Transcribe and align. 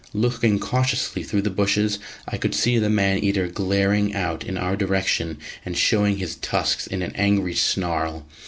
Looking 0.15 0.57
cautiously 0.57 1.21
through 1.21 1.43
the 1.43 1.51
bushes, 1.51 1.99
I 2.27 2.37
could 2.37 2.55
see 2.55 2.79
the 2.79 2.89
man 2.89 3.19
eater 3.19 3.45
glaring 3.47 4.15
out 4.15 4.43
in 4.43 4.57
our 4.57 4.75
direction, 4.75 5.37
and 5.63 5.77
showing 5.77 6.17
his 6.17 6.37
tusks 6.37 6.87
in 6.87 7.03
an 7.03 7.11
angry 7.13 7.53
snarl. 7.53 8.25